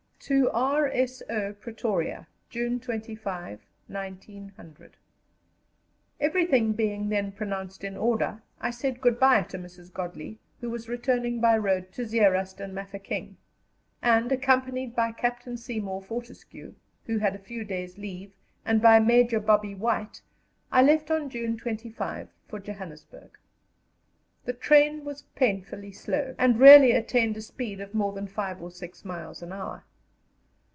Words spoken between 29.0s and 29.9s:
miles an hour.